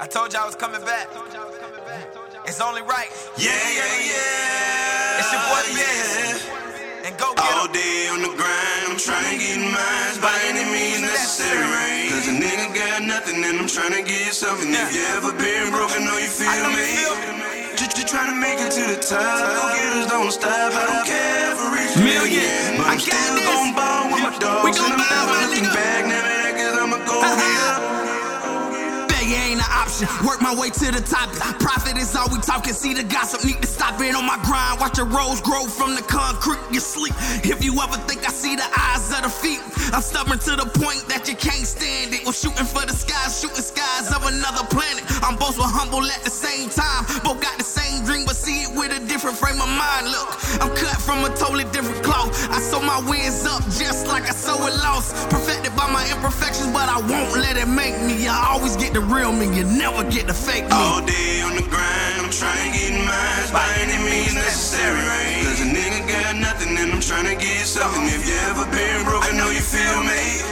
[0.00, 1.10] I told you I was coming back.
[2.46, 3.10] It's only right.
[3.34, 5.18] Yeah, yeah, yeah.
[5.18, 6.38] It's your boy Biz.
[7.02, 10.62] And go get All day on the grind, I'm trying to get mine by any
[10.70, 12.14] means necessary.
[12.14, 14.70] Cause a nigga got nothing and I'm trying to get something.
[14.70, 16.94] If you ever been broken, know you feel I know you me.
[16.94, 19.18] feel Just, just trying to make it to the top.
[19.18, 20.78] Go getters don't stop.
[20.78, 22.78] I don't care if I reach a Million.
[22.78, 24.62] But I I'm still gon' ball with my dogs.
[24.62, 25.97] We gon' and I'm never looking back.
[29.18, 30.06] Failure ain't an option.
[30.24, 31.26] Work my way to the top.
[31.58, 32.72] Profit is all we talking.
[32.72, 34.78] See the gossip, need to stop it on my grind.
[34.78, 37.14] Watch the rose grow from the concrete you sleep.
[37.42, 39.58] If you ever think I see the eyes of the feet,
[39.92, 42.24] I'm stubborn to the point that you can't stand it.
[42.24, 45.02] We're shooting for the skies, shooting skies of another planet.
[45.26, 47.02] I'm both so humble at the same time.
[47.26, 50.14] Both got the same dream, but see it with a different frame of mind.
[50.14, 50.30] Look,
[50.62, 52.30] I'm cut from a totally different cloth.
[52.54, 55.10] I sew my wins up just like I sew a loss.
[56.18, 58.26] Imperfections, but I won't let it make me.
[58.26, 60.74] I always get the real me, you never get the fake me.
[60.74, 64.98] All day on the grind, I'm trying to get mine by any means necessary.
[65.46, 68.02] Cause a nigga got nothing and I'm trying to get something.
[68.10, 70.42] If you ever been broke, I know you feel me.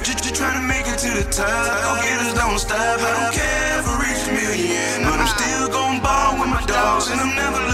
[0.00, 1.44] Just, just trying to make it to the top.
[1.44, 2.80] Go getters don't stop.
[2.80, 5.04] I don't care if I reach a million.
[5.04, 7.71] But I'm still gon' ball with my dogs and I'm never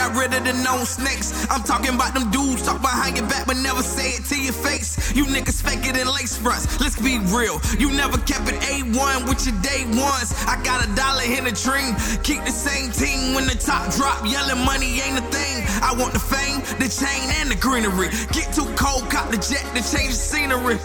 [0.00, 1.46] got rid of the known snakes.
[1.50, 4.54] I'm talking about them dudes, talk behind your back, but never say it to your
[4.54, 5.14] face.
[5.14, 6.80] You niggas fake it in lace fronts.
[6.80, 7.60] Let's be real.
[7.78, 10.32] You never kept it A1 with your day ones.
[10.48, 11.92] I got a dollar in a dream.
[12.22, 14.24] Keep the same team when the top drop.
[14.24, 15.49] Yelling money ain't a thing.
[15.82, 18.08] I want the fame, the chain, and the greenery.
[18.32, 20.76] Get too cold, cop the jet to change the scenery.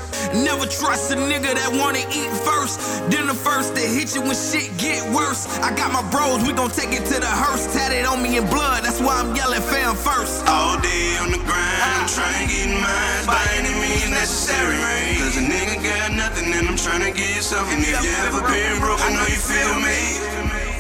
[0.44, 2.80] Never trust a nigga that wanna eat first.
[3.12, 5.48] Then the first to hit you when shit get worse.
[5.60, 7.68] I got my bros, we gon' take it to the hearse.
[7.74, 10.48] Tatted on me in blood, that's why I'm yelling fam first.
[10.48, 14.80] All day on the grind, I'm trying to get mine by any means necessary.
[15.20, 17.80] Cause a nigga got nothing and I'm trying to get something.
[17.80, 20.00] If you ever been broke, I know you feel me.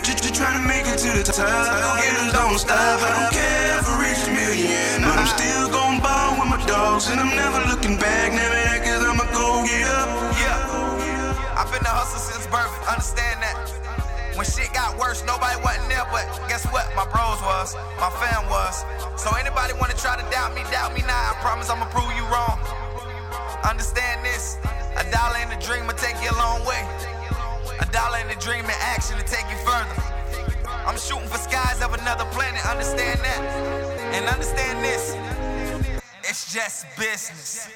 [0.03, 1.45] Just, just trying to make it to the top.
[1.45, 3.01] Go getters don't stop.
[3.01, 3.54] I don't care
[7.05, 8.33] dogs and I'm never looking back.
[8.33, 10.09] Never that cause I'ma go get up.
[10.41, 11.57] Yeah.
[11.57, 12.73] I've been the hustle since birth.
[12.89, 13.55] Understand that.
[14.35, 16.83] When shit got worse, nobody wasn't there, but guess what?
[16.91, 17.71] My bros was,
[18.03, 18.83] my fam was.
[19.15, 21.31] So anybody wanna try to doubt me, doubt me now.
[21.31, 22.59] I promise I'ma prove you wrong.
[23.63, 24.59] Understand this.
[24.99, 26.83] A dollar in a dream will take you a long way.
[27.79, 29.95] A dollar in a dream in action to take you further.
[30.83, 32.59] I'm shooting for skies of another planet.
[32.67, 33.39] Understand that.
[34.19, 34.64] And understand.
[36.35, 37.69] It's just business.